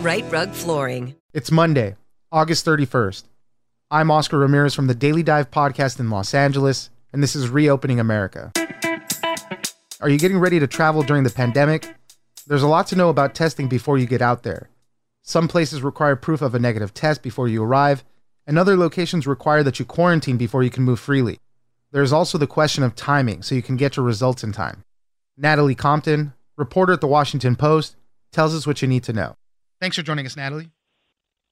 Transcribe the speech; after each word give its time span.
Rite 0.00 0.30
Rug 0.30 0.52
Flooring. 0.52 1.16
It's 1.34 1.50
Monday, 1.50 1.96
August 2.30 2.64
31st. 2.64 3.24
I'm 3.90 4.12
Oscar 4.12 4.38
Ramirez 4.38 4.72
from 4.72 4.86
the 4.86 4.94
Daily 4.94 5.24
Dive 5.24 5.50
podcast 5.50 5.98
in 5.98 6.08
Los 6.08 6.34
Angeles, 6.34 6.90
and 7.12 7.20
this 7.20 7.34
is 7.34 7.48
Reopening 7.48 7.98
America. 7.98 8.52
Are 10.00 10.08
you 10.08 10.16
getting 10.16 10.38
ready 10.38 10.60
to 10.60 10.68
travel 10.68 11.02
during 11.02 11.24
the 11.24 11.30
pandemic? 11.30 11.96
There's 12.46 12.62
a 12.62 12.68
lot 12.68 12.86
to 12.88 12.96
know 12.96 13.08
about 13.08 13.34
testing 13.34 13.68
before 13.68 13.98
you 13.98 14.06
get 14.06 14.22
out 14.22 14.44
there. 14.44 14.70
Some 15.22 15.48
places 15.48 15.82
require 15.82 16.14
proof 16.14 16.42
of 16.42 16.54
a 16.54 16.60
negative 16.60 16.94
test 16.94 17.20
before 17.20 17.48
you 17.48 17.64
arrive, 17.64 18.04
and 18.46 18.56
other 18.56 18.76
locations 18.76 19.26
require 19.26 19.64
that 19.64 19.80
you 19.80 19.84
quarantine 19.84 20.36
before 20.36 20.62
you 20.62 20.70
can 20.70 20.84
move 20.84 21.00
freely. 21.00 21.40
There's 21.90 22.12
also 22.12 22.38
the 22.38 22.46
question 22.46 22.84
of 22.84 22.94
timing 22.94 23.42
so 23.42 23.56
you 23.56 23.62
can 23.62 23.76
get 23.76 23.96
your 23.96 24.06
results 24.06 24.44
in 24.44 24.52
time. 24.52 24.84
Natalie 25.36 25.74
Compton, 25.74 26.34
reporter 26.56 26.92
at 26.92 27.00
the 27.00 27.08
Washington 27.08 27.56
Post, 27.56 27.96
tells 28.30 28.54
us 28.54 28.64
what 28.64 28.80
you 28.80 28.86
need 28.86 29.02
to 29.02 29.12
know. 29.12 29.34
Thanks 29.80 29.96
for 29.96 30.02
joining 30.02 30.26
us, 30.26 30.36
Natalie. 30.36 30.70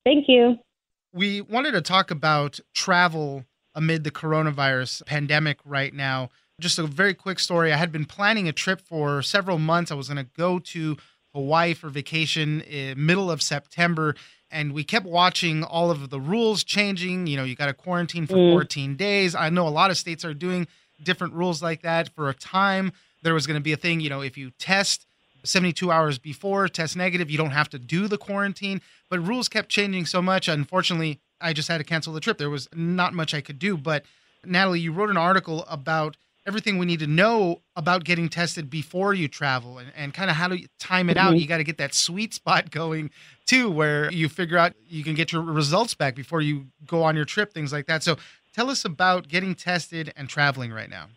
Thank 0.04 0.26
you. 0.28 0.58
We 1.12 1.40
wanted 1.40 1.72
to 1.72 1.80
talk 1.80 2.10
about 2.10 2.60
travel 2.74 3.44
amid 3.74 4.04
the 4.04 4.10
coronavirus 4.10 5.04
pandemic 5.06 5.58
right 5.64 5.92
now. 5.92 6.30
Just 6.60 6.78
a 6.78 6.84
very 6.84 7.14
quick 7.14 7.38
story. 7.38 7.72
I 7.72 7.76
had 7.76 7.92
been 7.92 8.06
planning 8.06 8.48
a 8.48 8.52
trip 8.52 8.80
for 8.80 9.22
several 9.22 9.58
months. 9.58 9.90
I 9.90 9.94
was 9.94 10.08
going 10.08 10.24
to 10.24 10.30
go 10.36 10.58
to 10.58 10.96
Hawaii 11.34 11.74
for 11.74 11.90
vacation 11.90 12.62
in 12.62 13.04
middle 13.04 13.30
of 13.30 13.42
September 13.42 14.14
and 14.50 14.72
we 14.72 14.84
kept 14.84 15.06
watching 15.06 15.64
all 15.64 15.90
of 15.90 16.10
the 16.10 16.20
rules 16.20 16.64
changing. 16.64 17.26
You 17.26 17.36
know, 17.36 17.44
you 17.44 17.54
got 17.54 17.66
to 17.66 17.74
quarantine 17.74 18.26
for 18.26 18.36
mm. 18.36 18.52
14 18.52 18.96
days. 18.96 19.34
I 19.34 19.50
know 19.50 19.66
a 19.66 19.70
lot 19.70 19.90
of 19.90 19.96
states 19.96 20.24
are 20.24 20.34
doing 20.34 20.66
different 21.02 21.34
rules 21.34 21.62
like 21.62 21.82
that. 21.82 22.14
For 22.14 22.28
a 22.28 22.34
time, 22.34 22.92
there 23.22 23.34
was 23.34 23.46
going 23.46 23.56
to 23.56 23.62
be 23.62 23.72
a 23.72 23.76
thing, 23.76 24.00
you 24.00 24.08
know, 24.08 24.20
if 24.20 24.38
you 24.38 24.50
test 24.52 25.06
72 25.46 25.90
hours 25.90 26.18
before, 26.18 26.68
test 26.68 26.96
negative, 26.96 27.30
you 27.30 27.38
don't 27.38 27.50
have 27.50 27.68
to 27.70 27.78
do 27.78 28.08
the 28.08 28.18
quarantine. 28.18 28.80
But 29.08 29.20
rules 29.20 29.48
kept 29.48 29.68
changing 29.68 30.06
so 30.06 30.20
much. 30.20 30.48
Unfortunately, 30.48 31.20
I 31.40 31.52
just 31.52 31.68
had 31.68 31.78
to 31.78 31.84
cancel 31.84 32.12
the 32.12 32.20
trip. 32.20 32.38
There 32.38 32.50
was 32.50 32.68
not 32.74 33.14
much 33.14 33.34
I 33.34 33.40
could 33.40 33.58
do. 33.58 33.76
But 33.76 34.04
Natalie, 34.44 34.80
you 34.80 34.92
wrote 34.92 35.10
an 35.10 35.16
article 35.16 35.64
about 35.68 36.16
everything 36.46 36.78
we 36.78 36.86
need 36.86 37.00
to 37.00 37.06
know 37.06 37.60
about 37.74 38.04
getting 38.04 38.28
tested 38.28 38.70
before 38.70 39.12
you 39.12 39.26
travel 39.26 39.78
and, 39.78 39.90
and 39.96 40.14
kind 40.14 40.30
of 40.30 40.36
how 40.36 40.48
to 40.48 40.66
time 40.78 41.10
it 41.10 41.16
out. 41.16 41.30
Mm-hmm. 41.30 41.40
You 41.40 41.46
got 41.48 41.56
to 41.58 41.64
get 41.64 41.78
that 41.78 41.92
sweet 41.92 42.32
spot 42.32 42.70
going 42.70 43.10
too, 43.46 43.70
where 43.70 44.10
you 44.12 44.28
figure 44.28 44.56
out 44.56 44.74
you 44.86 45.02
can 45.02 45.14
get 45.14 45.32
your 45.32 45.42
results 45.42 45.94
back 45.94 46.14
before 46.14 46.40
you 46.40 46.66
go 46.86 47.02
on 47.02 47.16
your 47.16 47.24
trip, 47.24 47.52
things 47.52 47.72
like 47.72 47.86
that. 47.86 48.02
So 48.02 48.16
tell 48.54 48.70
us 48.70 48.84
about 48.84 49.28
getting 49.28 49.54
tested 49.54 50.12
and 50.16 50.28
traveling 50.28 50.72
right 50.72 50.88
now. 50.88 51.08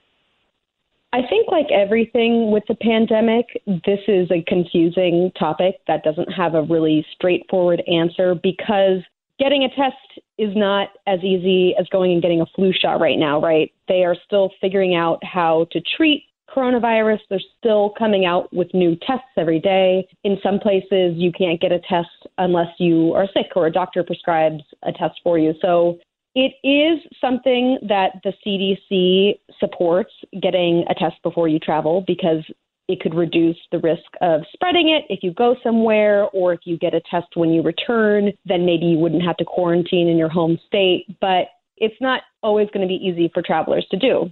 I 1.12 1.22
think, 1.28 1.48
like 1.50 1.72
everything 1.72 2.52
with 2.52 2.64
the 2.68 2.76
pandemic, 2.76 3.48
this 3.66 4.00
is 4.08 4.30
a 4.32 4.44
confusing 4.48 5.32
topic 5.38 5.76
that 5.88 6.04
doesn't 6.04 6.32
have 6.32 6.54
a 6.54 6.62
really 6.62 7.04
straightforward 7.16 7.82
answer 7.92 8.36
because 8.36 9.02
getting 9.40 9.64
a 9.64 9.70
test 9.70 9.96
is 10.38 10.56
not 10.56 10.90
as 11.08 11.20
easy 11.24 11.76
as 11.80 11.88
going 11.88 12.12
and 12.12 12.22
getting 12.22 12.42
a 12.42 12.46
flu 12.56 12.72
shot 12.72 13.00
right 13.00 13.18
now, 13.18 13.42
right? 13.42 13.72
They 13.88 14.04
are 14.04 14.16
still 14.26 14.52
figuring 14.62 14.96
out 14.96 15.24
how 15.24 15.66
to 15.72 15.82
treat 15.98 16.26
coronavirus. 16.56 17.20
They're 17.30 17.40
still 17.58 17.94
coming 17.98 18.26
out 18.26 18.54
with 18.54 18.74
new 18.74 18.96
tests 19.08 19.30
every 19.38 19.60
day. 19.60 20.08
In 20.24 20.38
some 20.44 20.60
places, 20.60 21.14
you 21.16 21.32
can't 21.32 21.62
get 21.62 21.72
a 21.72 21.80
test 21.80 22.10
unless 22.38 22.70
you 22.78 23.14
are 23.14 23.28
sick 23.34 23.48
or 23.56 23.68
a 23.68 23.72
doctor 23.72 24.04
prescribes 24.04 24.64
a 24.84 24.92
test 24.92 25.20
for 25.24 25.40
you. 25.40 25.54
So 25.62 26.00
it 26.40 26.54
is 26.66 27.00
something 27.20 27.78
that 27.82 28.22
the 28.24 28.32
CDC 28.46 29.40
supports 29.60 30.14
getting 30.42 30.86
a 30.90 30.94
test 30.94 31.22
before 31.22 31.50
you 31.50 31.60
travel 31.60 32.02
because 32.08 32.46
it 32.88 33.02
could 33.02 33.14
reduce 33.14 33.58
the 33.74 33.80
risk 33.80 34.06
of 34.22 34.42
spreading 34.54 34.88
it 34.88 35.04
if 35.14 35.22
you 35.22 35.34
go 35.34 35.58
somewhere 35.62 36.24
or 36.30 36.54
if 36.54 36.62
you 36.64 36.78
get 36.78 36.94
a 36.94 37.02
test 37.12 37.28
when 37.36 37.50
you 37.50 37.62
return, 37.62 38.32
then 38.46 38.66
maybe 38.66 38.86
you 38.86 38.98
wouldn't 38.98 39.22
have 39.22 39.36
to 39.36 39.44
quarantine 39.44 40.08
in 40.08 40.18
your 40.18 40.30
home 40.30 40.58
state. 40.66 41.06
But 41.20 41.50
it's 41.76 42.00
not 42.00 42.22
always 42.42 42.70
going 42.74 42.88
to 42.88 42.88
be 42.88 42.96
easy 43.06 43.30
for 43.34 43.42
travelers 43.42 43.86
to 43.92 43.98
do. 43.98 44.30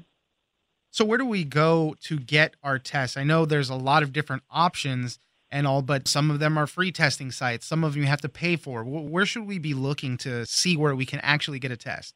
So, 0.91 1.03
where 1.03 1.17
do 1.17 1.25
we 1.25 1.43
go 1.43 1.95
to 2.03 2.17
get 2.17 2.55
our 2.63 2.79
tests? 2.79 3.17
I 3.17 3.25
know 3.25 3.45
there's 3.45 3.69
a 3.69 3.75
lot 3.75 4.01
of 4.01 4.13
different 4.13 4.43
options 4.49 5.19
and 5.51 5.65
all, 5.65 5.81
but 5.81 6.07
some 6.07 6.29
of 6.29 6.39
them 6.39 6.57
are 6.57 6.67
free 6.67 6.91
testing 6.91 7.31
sites. 7.31 7.65
Some 7.65 7.83
of 7.83 7.93
them 7.93 8.03
you 8.03 8.07
have 8.07 8.21
to 8.21 8.29
pay 8.29 8.55
for. 8.55 8.83
Where 8.83 9.25
should 9.25 9.47
we 9.47 9.59
be 9.59 9.73
looking 9.73 10.17
to 10.17 10.45
see 10.45 10.75
where 10.75 10.95
we 10.95 11.05
can 11.05 11.19
actually 11.21 11.59
get 11.59 11.71
a 11.71 11.77
test? 11.77 12.13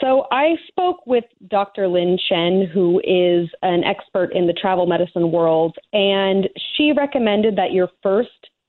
So 0.00 0.26
I 0.30 0.56
spoke 0.68 1.06
with 1.06 1.24
Dr. 1.48 1.88
Lin 1.88 2.18
Chen, 2.28 2.68
who 2.72 3.00
is 3.00 3.48
an 3.62 3.82
expert 3.82 4.34
in 4.34 4.46
the 4.46 4.52
travel 4.52 4.86
medicine 4.86 5.32
world, 5.32 5.76
and 5.92 6.48
she 6.76 6.92
recommended 6.92 7.56
that 7.56 7.72
your 7.72 7.88
first 8.02 8.28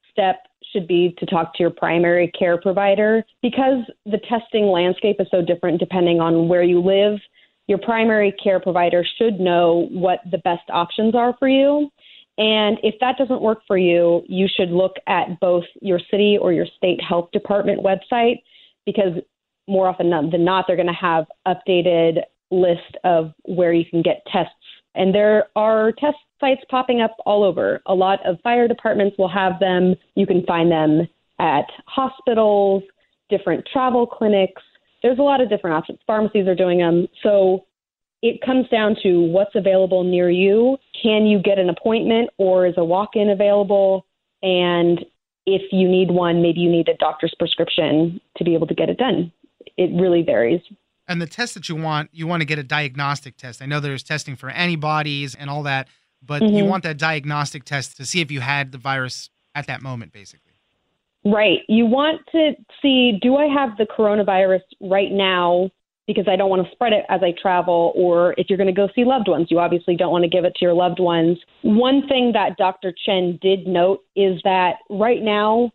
step 0.10 0.38
should 0.72 0.88
be 0.88 1.16
to 1.18 1.26
talk 1.26 1.54
to 1.54 1.64
your 1.64 1.70
primary 1.70 2.32
care 2.38 2.60
provider 2.60 3.24
because 3.42 3.84
the 4.06 4.20
testing 4.30 4.68
landscape 4.68 5.18
is 5.20 5.28
so 5.30 5.42
different 5.42 5.80
depending 5.80 6.20
on 6.20 6.48
where 6.48 6.64
you 6.64 6.82
live. 6.82 7.20
Your 7.68 7.78
primary 7.78 8.34
care 8.42 8.62
provider 8.62 9.06
should 9.18 9.40
know 9.40 9.88
what 9.92 10.20
the 10.32 10.38
best 10.40 10.70
options 10.70 11.14
are 11.16 11.36
for 11.38 11.50
you. 11.50 11.90
And 12.38 12.78
if 12.84 12.96
that 13.02 13.18
doesn't 13.18 13.42
work 13.42 13.60
for 13.66 13.78
you, 13.78 14.22
you 14.28 14.48
should 14.48 14.70
look 14.70 14.94
at 15.08 15.40
both 15.40 15.64
your 15.82 16.00
city 16.12 16.38
or 16.40 16.54
your 16.54 16.68
state 16.78 17.02
health 17.02 17.30
department 17.32 17.84
website 17.84 18.44
because 18.86 19.14
more 19.68 19.88
often 19.88 20.10
than 20.10 20.46
not, 20.46 20.66
they're 20.68 20.76
going 20.76 20.88
to 20.88 20.94
have 20.94 21.26
updated 21.48 22.22
list 22.52 22.96
of 23.04 23.34
where 23.44 23.74
you 23.74 23.84
can 23.86 24.02
get 24.02 24.24
tests 24.32 24.54
And 24.96 25.14
there 25.14 25.48
are 25.56 25.92
test 25.92 26.18
sites 26.40 26.62
popping 26.70 27.02
up 27.02 27.16
all 27.26 27.44
over. 27.44 27.82
A 27.88 27.94
lot 27.94 28.26
of 28.26 28.40
fire 28.42 28.68
departments 28.68 29.18
will 29.18 29.28
have 29.28 29.60
them. 29.60 29.96
You 30.16 30.26
can 30.26 30.46
find 30.46 30.72
them 30.72 31.08
at 31.40 31.66
hospitals, 31.86 32.84
different 33.30 33.68
travel 33.72 34.08
clinics. 34.08 34.62
There's 35.04 35.20
a 35.20 35.24
lot 35.24 35.42
of 35.42 35.50
different 35.50 35.76
options. 35.76 36.00
Pharmacies 36.08 36.48
are 36.48 36.56
doing 36.56 36.80
them. 36.80 37.08
So 37.22 37.67
it 38.28 38.42
comes 38.46 38.68
down 38.70 38.96
to 39.04 39.22
what's 39.22 39.56
available 39.56 40.04
near 40.04 40.30
you. 40.30 40.78
Can 41.02 41.26
you 41.26 41.40
get 41.40 41.60
an 41.60 41.70
appointment 41.70 42.30
or 42.38 42.66
is 42.66 42.74
a 42.78 42.84
walk 42.84 43.12
in 43.16 43.30
available? 43.30 44.06
And 44.44 45.06
if 45.46 45.62
you 45.72 45.88
need 45.88 46.12
one, 46.12 46.42
maybe 46.42 46.60
you 46.60 46.70
need 46.70 46.90
a 46.90 46.98
doctor's 46.98 47.34
prescription 47.40 48.20
to 48.38 48.44
be 48.44 48.54
able 48.54 48.68
to 48.68 48.76
get 48.76 48.90
it 48.90 48.98
done. 48.98 49.32
It 49.78 49.90
really 50.00 50.24
varies. 50.24 50.62
And 51.08 51.22
the 51.22 51.28
test 51.28 51.54
that 51.54 51.70
you 51.70 51.76
want, 51.76 52.10
you 52.12 52.28
want 52.28 52.42
to 52.42 52.46
get 52.46 52.60
a 52.60 52.64
diagnostic 52.64 53.38
test. 53.38 53.62
I 53.62 53.66
know 53.66 53.80
there's 53.80 54.04
testing 54.04 54.36
for 54.36 54.50
antibodies 54.50 55.36
and 55.36 55.50
all 55.50 55.64
that, 55.64 55.88
but 56.22 56.42
mm-hmm. 56.42 56.56
you 56.56 56.66
want 56.66 56.84
that 56.84 56.98
diagnostic 56.98 57.64
test 57.64 57.96
to 57.98 58.06
see 58.06 58.20
if 58.20 58.30
you 58.30 58.42
had 58.42 58.74
the 58.74 58.78
virus 58.78 59.30
at 59.56 59.68
that 59.68 59.82
moment, 59.82 60.12
basically. 60.12 60.54
Right. 61.24 61.60
You 61.70 61.86
want 61.86 62.22
to 62.34 62.54
see 62.82 63.20
do 63.22 63.38
I 63.38 63.46
have 63.46 63.78
the 63.78 63.86
coronavirus 63.86 64.62
right 64.82 65.12
now 65.12 65.72
because 66.08 66.26
I 66.28 66.36
don't 66.38 66.50
want 66.50 66.66
to 66.66 66.72
spread 66.72 66.94
it 66.94 67.06
as 67.10 67.22
I 67.22 67.34
travel, 67.40 67.92
or 67.96 68.34
if 68.38 68.50
you're 68.50 68.58
going 68.58 68.68
to 68.68 68.74
go 68.74 68.88
see 68.96 69.04
loved 69.04 69.28
ones, 69.28 69.48
you 69.52 69.60
obviously 69.60 69.96
don't 69.96 70.12
want 70.12 70.24
to 70.24 70.30
give 70.30 70.46
it 70.46 70.56
to 70.56 70.66
your 70.66 70.74
loved 70.74 71.00
ones. 71.00 71.38
One 71.62 72.08
thing 72.08 72.32
that 72.34 72.58
Dr. 72.58 72.94
Chen 73.06 73.38
did 73.42 73.68
note 73.68 74.04
is 74.16 74.40
that 74.44 74.78
right 74.90 75.22
now, 75.22 75.72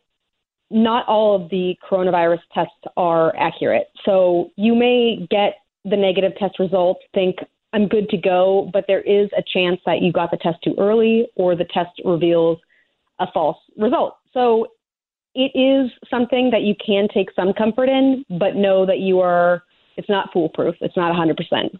not 0.71 1.07
all 1.07 1.37
of 1.37 1.51
the 1.51 1.77
coronavirus 1.89 2.41
tests 2.55 2.73
are 2.97 3.37
accurate. 3.37 3.89
So 4.07 4.51
you 4.57 4.75
may 4.75 5.27
get 5.31 5.57
the 5.85 5.97
negative 5.97 6.33
test 6.39 6.59
results, 6.59 7.01
think 7.13 7.37
I'm 7.75 7.89
good 7.89 8.09
to 8.09 8.17
go, 8.17 8.71
but 8.73 8.85
there 8.89 9.03
is 9.03 9.29
a 9.37 9.43
chance 9.53 9.81
that 9.85 10.01
you 10.01 10.13
got 10.13 10.31
the 10.31 10.37
test 10.39 10.59
too 10.63 10.75
early 10.79 11.29
or 11.37 11.57
the 11.57 11.65
test 11.65 11.91
reveals 12.05 12.59
a 13.19 13.27
false 13.33 13.59
result. 13.77 14.17
So 14.33 14.69
it 15.35 15.53
is 15.55 15.91
something 16.11 16.51
that 16.51 16.63
you 16.63 16.75
can 16.85 17.09
take 17.13 17.31
some 17.35 17.53
comfort 17.53 17.89
in, 17.89 18.25
but 18.39 18.57
know 18.57 18.85
that 18.87 18.99
you 18.99 19.21
are, 19.21 19.65
it's 19.97 20.09
not 20.09 20.33
foolproof. 20.33 20.77
It's 20.81 20.97
not 20.97 21.15
100%. 21.15 21.79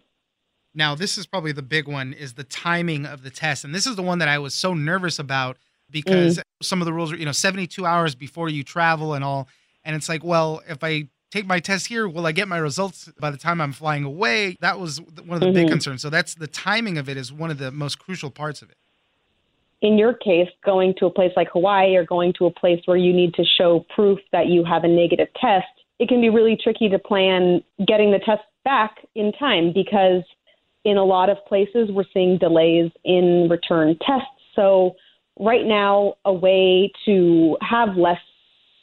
Now, 0.75 0.95
this 0.95 1.19
is 1.19 1.27
probably 1.27 1.53
the 1.53 1.63
big 1.63 1.87
one 1.87 2.13
is 2.13 2.35
the 2.35 2.45
timing 2.45 3.05
of 3.05 3.23
the 3.23 3.31
test. 3.31 3.65
And 3.65 3.75
this 3.75 3.87
is 3.87 3.97
the 3.97 4.03
one 4.03 4.19
that 4.19 4.29
I 4.29 4.39
was 4.39 4.55
so 4.55 4.73
nervous 4.73 5.19
about 5.19 5.59
because 5.91 6.39
mm. 6.39 6.43
some 6.63 6.81
of 6.81 6.87
the 6.87 6.93
rules 6.93 7.13
are, 7.13 7.17
you 7.17 7.27
know, 7.27 7.33
72 7.33 7.85
hours 7.85 8.15
before 8.15 8.49
you 8.49 8.65
travel 8.65 9.13
and 9.13 9.23
all. 9.23 9.49
And 9.85 9.95
it's 9.95 10.09
like, 10.09 10.25
well, 10.25 10.63
if 10.67 10.83
I 10.83 11.09
take 11.31 11.47
my 11.47 11.61
test 11.61 11.89
here, 11.89 12.09
will 12.09 12.27
I 12.27 12.33
get 12.33 12.49
my 12.49 12.57
results 12.57 13.11
by 13.21 13.31
the 13.31 13.37
time 13.37 13.61
I'm 13.61 13.73
flying 13.73 14.05
away? 14.05 14.57
That 14.61 14.81
was 14.81 15.01
one 15.01 15.35
of 15.35 15.41
the 15.41 15.47
mm-hmm. 15.47 15.55
big 15.55 15.69
concerns. 15.69 16.01
So 16.01 16.09
that's 16.09 16.35
the 16.35 16.47
timing 16.47 16.97
of 16.97 17.09
it 17.09 17.19
is 17.19 17.33
one 17.33 17.51
of 17.51 17.59
the 17.59 17.71
most 17.71 17.99
crucial 17.99 18.31
parts 18.31 18.63
of 18.63 18.71
it 18.71 18.77
in 19.83 19.99
your 19.99 20.15
case, 20.15 20.49
going 20.65 20.95
to 20.99 21.07
a 21.07 21.11
place 21.11 21.33
like 21.37 21.49
Hawaii 21.53 21.97
or 21.97 22.05
going 22.05 22.33
to 22.39 22.47
a 22.47 22.51
place 22.51 22.81
where 22.87 22.97
you 22.97 23.13
need 23.13 23.35
to 23.35 23.45
show 23.45 23.85
proof 23.95 24.21
that 24.31 24.47
you 24.47 24.65
have 24.65 24.85
a 24.85 24.89
negative 24.89 25.29
test, 25.41 25.67
it 26.03 26.09
can 26.09 26.21
be 26.21 26.31
really 26.31 26.59
tricky 26.61 26.89
to 26.89 26.99
plan 26.99 27.63
getting 27.87 28.11
the 28.11 28.19
test 28.19 28.43
back 28.65 28.97
in 29.15 29.31
time 29.39 29.73
because 29.73 30.25
in 30.85 30.97
a 30.97 31.05
lot 31.05 31.31
of 31.31 31.37
places 31.47 31.91
we're 31.93 32.05
seeing 32.13 32.39
delays 32.39 32.91
in 33.05 33.47
return 33.49 33.97
tests. 34.05 34.27
So, 34.57 34.97
right 35.39 35.65
now, 35.65 36.15
a 36.25 36.33
way 36.33 36.91
to 37.07 37.57
have 37.61 37.97
less 37.97 38.19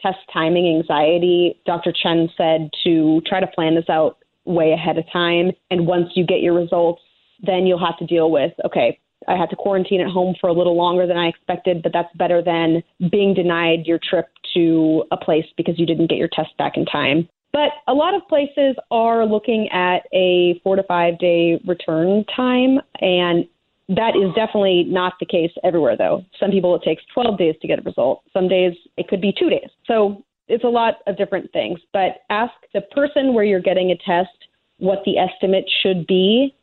test 0.02 0.20
timing 0.32 0.74
anxiety, 0.78 1.60
Dr. 1.66 1.92
Chen 1.92 2.30
said 2.38 2.70
to 2.86 3.22
try 3.28 3.42
to 3.42 3.48
plan 3.48 3.76
this 3.76 3.90
out 3.90 4.20
way 4.46 4.72
ahead 4.72 4.98
of 4.98 5.04
time. 5.12 5.52
And 5.70 5.86
once 5.86 6.12
you 6.16 6.26
get 6.26 6.40
your 6.40 6.54
results, 6.54 7.02
then 7.42 7.68
you'll 7.68 7.86
have 7.86 7.98
to 7.98 8.06
deal 8.06 8.32
with 8.32 8.54
okay, 8.66 8.98
I 9.28 9.36
had 9.36 9.50
to 9.50 9.58
quarantine 9.58 10.00
at 10.00 10.08
home 10.08 10.36
for 10.40 10.48
a 10.48 10.54
little 10.54 10.78
longer 10.78 11.06
than 11.06 11.18
I 11.18 11.28
expected, 11.28 11.84
but 11.84 11.92
that's 11.92 12.16
better 12.16 12.42
than 12.42 12.82
being 13.12 13.34
denied 13.34 13.86
your 13.86 14.00
trip 14.10 14.28
to 14.54 15.04
a 15.12 15.18
place 15.18 15.46
because 15.58 15.80
you 15.80 15.86
didn't 15.86 16.08
get 16.08 16.18
your 16.18 16.30
test 16.32 16.56
back 16.58 16.78
in 16.78 16.86
time. 16.86 17.28
But 17.52 17.72
a 17.88 17.94
lot 17.94 18.14
of 18.14 18.28
places 18.28 18.76
are 18.92 19.26
looking 19.26 19.70
at 19.70 20.04
a 20.14 20.60
four 20.64 20.76
to 20.76 20.84
five 20.84 21.18
day 21.18 21.60
return 21.66 22.24
time, 22.36 22.80
and 23.02 23.48
that 23.90 24.16
is 24.16 24.34
definitely 24.36 24.84
not 24.84 25.14
the 25.20 25.26
case 25.26 25.52
everywhere, 25.64 25.98
though. 25.98 26.24
Some 26.40 26.52
people 26.52 26.76
it 26.76 26.84
takes 26.84 27.04
12 27.14 27.38
days 27.38 27.56
to 27.62 27.68
get 27.68 27.80
a 27.80 27.82
result. 27.82 28.22
Some 28.32 28.48
days 28.48 28.74
it 28.98 29.08
could 29.08 29.22
be 29.22 29.34
two 29.38 29.50
days. 29.50 29.70
So 29.88 30.24
it's 30.48 30.64
a 30.64 30.68
lot 30.68 30.96
of 31.08 31.18
different 31.18 31.52
things. 31.52 31.80
But 31.92 32.22
ask 32.30 32.54
the 32.74 32.82
person 32.82 33.34
where 33.34 33.44
you're 33.44 33.60
getting 33.60 33.92
a 33.92 33.98
test 33.98 34.30
what 34.78 35.00
the 35.06 35.18
estimate 35.18 35.66
should 35.82 36.08
be 36.08 36.56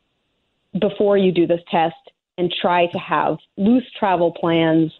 before 0.79 1.17
you 1.17 1.31
do 1.31 1.45
this 1.45 1.61
test 1.69 1.95
and 2.37 2.53
try 2.61 2.87
to 2.87 2.97
have 2.97 3.37
loose 3.57 3.85
travel 3.97 4.31
plans 4.31 4.91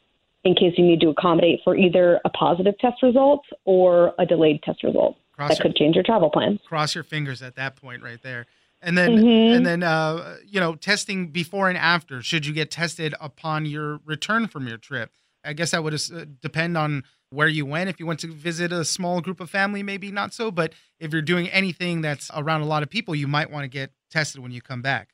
in 0.43 0.55
case 0.55 0.73
you 0.77 0.85
need 0.85 1.01
to 1.01 1.09
accommodate 1.09 1.59
for 1.63 1.75
either 1.75 2.19
a 2.25 2.29
positive 2.29 2.77
test 2.79 3.01
result 3.03 3.43
or 3.65 4.13
a 4.19 4.25
delayed 4.25 4.61
test 4.63 4.83
result. 4.83 5.17
Cross 5.33 5.49
that 5.49 5.59
your, 5.59 5.63
could 5.63 5.75
change 5.75 5.95
your 5.95 6.03
travel 6.03 6.29
plans. 6.29 6.59
Cross 6.67 6.95
your 6.95 7.03
fingers 7.03 7.41
at 7.41 7.55
that 7.55 7.75
point 7.75 8.01
right 8.01 8.21
there. 8.23 8.45
And 8.81 8.97
then 8.97 9.17
mm-hmm. 9.17 9.55
and 9.55 9.65
then 9.65 9.83
uh, 9.83 10.37
you 10.47 10.59
know, 10.59 10.75
testing 10.75 11.27
before 11.27 11.67
and 11.69 11.77
after. 11.77 12.21
Should 12.21 12.45
you 12.45 12.53
get 12.53 12.69
tested 12.69 13.15
upon 13.19 13.65
your 13.65 13.99
return 14.05 14.47
from 14.47 14.67
your 14.67 14.77
trip? 14.77 15.11
I 15.43 15.53
guess 15.53 15.71
that 15.71 15.83
would 15.83 15.93
uh, 15.93 16.25
depend 16.41 16.77
on 16.77 17.03
where 17.29 17.47
you 17.47 17.65
went. 17.65 17.89
If 17.89 17.99
you 17.99 18.05
went 18.05 18.19
to 18.21 18.31
visit 18.31 18.71
a 18.71 18.85
small 18.85 19.21
group 19.21 19.39
of 19.39 19.49
family, 19.49 19.81
maybe 19.83 20.11
not 20.11 20.33
so. 20.33 20.51
But 20.51 20.73
if 20.99 21.11
you're 21.11 21.21
doing 21.21 21.49
anything 21.49 22.01
that's 22.01 22.29
around 22.35 22.61
a 22.61 22.65
lot 22.65 22.83
of 22.83 22.89
people, 22.89 23.15
you 23.15 23.27
might 23.27 23.49
want 23.49 23.63
to 23.63 23.67
get 23.67 23.91
tested 24.11 24.41
when 24.41 24.51
you 24.51 24.61
come 24.61 24.81
back. 24.81 25.09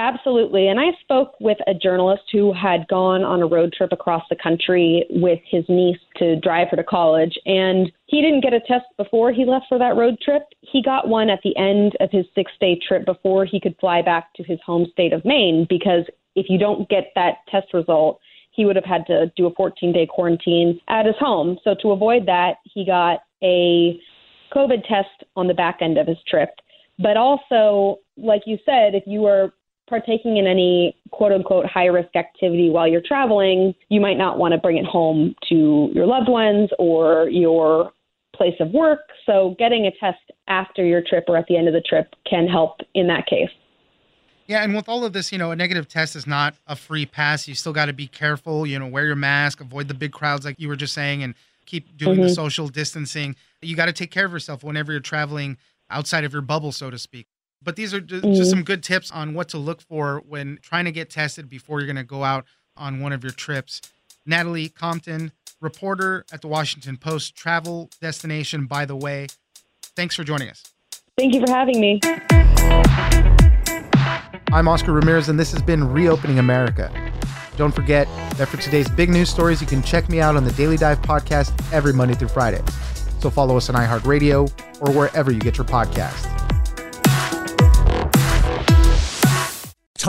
Absolutely. 0.00 0.68
And 0.68 0.80
I 0.80 0.92
spoke 1.02 1.34
with 1.40 1.58
a 1.66 1.74
journalist 1.74 2.22
who 2.32 2.54
had 2.54 2.88
gone 2.88 3.22
on 3.22 3.42
a 3.42 3.46
road 3.46 3.74
trip 3.76 3.92
across 3.92 4.22
the 4.30 4.36
country 4.42 5.04
with 5.10 5.40
his 5.46 5.62
niece 5.68 5.98
to 6.16 6.36
drive 6.36 6.68
her 6.70 6.78
to 6.78 6.82
college. 6.82 7.38
And 7.44 7.92
he 8.06 8.22
didn't 8.22 8.40
get 8.40 8.54
a 8.54 8.60
test 8.60 8.86
before 8.96 9.30
he 9.30 9.44
left 9.44 9.66
for 9.68 9.78
that 9.78 9.96
road 9.96 10.16
trip. 10.24 10.44
He 10.62 10.82
got 10.82 11.08
one 11.08 11.28
at 11.28 11.40
the 11.44 11.54
end 11.58 11.98
of 12.00 12.08
his 12.10 12.24
six 12.34 12.50
day 12.62 12.80
trip 12.88 13.04
before 13.04 13.44
he 13.44 13.60
could 13.60 13.76
fly 13.78 14.00
back 14.00 14.32
to 14.36 14.42
his 14.42 14.58
home 14.64 14.86
state 14.90 15.12
of 15.12 15.22
Maine. 15.26 15.66
Because 15.68 16.06
if 16.34 16.46
you 16.48 16.58
don't 16.58 16.88
get 16.88 17.12
that 17.14 17.34
test 17.50 17.74
result, 17.74 18.20
he 18.52 18.64
would 18.64 18.76
have 18.76 18.86
had 18.86 19.06
to 19.08 19.30
do 19.36 19.44
a 19.48 19.54
14 19.54 19.92
day 19.92 20.06
quarantine 20.06 20.80
at 20.88 21.04
his 21.04 21.16
home. 21.18 21.58
So 21.62 21.74
to 21.82 21.90
avoid 21.90 22.24
that, 22.24 22.54
he 22.64 22.86
got 22.86 23.18
a 23.42 24.00
COVID 24.50 24.82
test 24.88 25.28
on 25.36 25.46
the 25.46 25.52
back 25.52 25.80
end 25.82 25.98
of 25.98 26.06
his 26.06 26.18
trip. 26.26 26.48
But 26.98 27.18
also, 27.18 27.98
like 28.16 28.42
you 28.46 28.56
said, 28.64 28.94
if 28.94 29.04
you 29.06 29.20
were 29.20 29.52
partaking 29.90 30.38
in 30.38 30.46
any 30.46 30.96
quote 31.10 31.32
unquote 31.32 31.66
high 31.66 31.86
risk 31.86 32.16
activity 32.16 32.70
while 32.70 32.88
you're 32.88 33.02
traveling, 33.04 33.74
you 33.90 34.00
might 34.00 34.16
not 34.16 34.38
want 34.38 34.52
to 34.52 34.58
bring 34.58 34.78
it 34.78 34.86
home 34.86 35.34
to 35.50 35.90
your 35.92 36.06
loved 36.06 36.28
ones 36.28 36.70
or 36.78 37.28
your 37.28 37.92
place 38.34 38.54
of 38.60 38.70
work. 38.70 39.00
So 39.26 39.54
getting 39.58 39.84
a 39.86 39.90
test 40.00 40.20
after 40.48 40.84
your 40.84 41.02
trip 41.06 41.24
or 41.28 41.36
at 41.36 41.46
the 41.46 41.56
end 41.58 41.68
of 41.68 41.74
the 41.74 41.82
trip 41.82 42.14
can 42.28 42.46
help 42.46 42.80
in 42.94 43.06
that 43.08 43.26
case. 43.26 43.50
Yeah, 44.46 44.64
and 44.64 44.74
with 44.74 44.88
all 44.88 45.04
of 45.04 45.12
this, 45.12 45.30
you 45.30 45.38
know, 45.38 45.52
a 45.52 45.56
negative 45.56 45.86
test 45.86 46.16
is 46.16 46.26
not 46.26 46.56
a 46.66 46.74
free 46.74 47.06
pass. 47.06 47.46
You 47.46 47.54
still 47.54 47.72
got 47.72 47.86
to 47.86 47.92
be 47.92 48.08
careful, 48.08 48.66
you 48.66 48.78
know, 48.78 48.86
wear 48.86 49.06
your 49.06 49.14
mask, 49.14 49.60
avoid 49.60 49.86
the 49.86 49.94
big 49.94 50.10
crowds 50.10 50.44
like 50.44 50.58
you 50.58 50.66
were 50.66 50.74
just 50.74 50.94
saying 50.94 51.22
and 51.22 51.34
keep 51.66 51.96
doing 51.96 52.18
mm-hmm. 52.18 52.22
the 52.22 52.34
social 52.34 52.66
distancing. 52.66 53.36
You 53.62 53.76
got 53.76 53.86
to 53.86 53.92
take 53.92 54.10
care 54.10 54.24
of 54.24 54.32
yourself 54.32 54.64
whenever 54.64 54.90
you're 54.90 55.00
traveling 55.00 55.56
outside 55.88 56.24
of 56.24 56.32
your 56.32 56.42
bubble, 56.42 56.72
so 56.72 56.90
to 56.90 56.98
speak. 56.98 57.28
But 57.62 57.76
these 57.76 57.92
are 57.92 58.00
just, 58.00 58.24
mm-hmm. 58.24 58.42
some 58.44 58.62
good 58.62 58.82
tips 58.82 59.10
on 59.10 59.34
what 59.34 59.48
to 59.50 59.58
look 59.58 59.82
for 59.82 60.22
when 60.26 60.58
trying 60.62 60.86
to 60.86 60.92
get 60.92 61.10
tested 61.10 61.48
before 61.48 61.80
you're 61.80 61.86
going 61.86 61.96
to 61.96 62.04
go 62.04 62.24
out 62.24 62.46
on 62.76 63.00
one 63.00 63.12
of 63.12 63.22
your 63.22 63.32
trips. 63.32 63.82
Natalie 64.24 64.70
Compton, 64.70 65.32
reporter 65.60 66.24
at 66.32 66.40
the 66.40 66.48
Washington 66.48 66.96
Post, 66.96 67.36
travel 67.36 67.90
destination, 68.00 68.66
by 68.66 68.86
the 68.86 68.96
way. 68.96 69.26
Thanks 69.94 70.16
for 70.16 70.24
joining 70.24 70.48
us. 70.48 70.62
Thank 71.18 71.34
you 71.34 71.44
for 71.44 71.52
having 71.52 71.80
me. 71.80 72.00
I'm 74.52 74.66
Oscar 74.66 74.92
Ramirez, 74.92 75.28
and 75.28 75.38
this 75.38 75.52
has 75.52 75.60
been 75.60 75.86
Reopening 75.92 76.38
America. 76.38 76.90
Don't 77.56 77.74
forget 77.74 78.08
that 78.36 78.48
for 78.48 78.56
today's 78.56 78.88
big 78.88 79.10
news 79.10 79.28
stories, 79.28 79.60
you 79.60 79.66
can 79.66 79.82
check 79.82 80.08
me 80.08 80.20
out 80.20 80.34
on 80.34 80.44
the 80.44 80.52
Daily 80.52 80.78
Dive 80.78 81.02
podcast 81.02 81.52
every 81.74 81.92
Monday 81.92 82.14
through 82.14 82.28
Friday. 82.28 82.62
So 83.18 83.28
follow 83.28 83.58
us 83.58 83.68
on 83.68 83.74
iHeartRadio 83.74 84.50
or 84.80 84.92
wherever 84.92 85.30
you 85.30 85.40
get 85.40 85.58
your 85.58 85.66
podcasts. 85.66 86.39